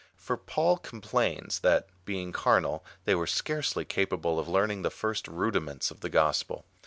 [0.15, 5.91] For Paul complains, that, being carnal, they were scarcely capable of learning the first rudiments
[5.91, 6.65] of the gospel.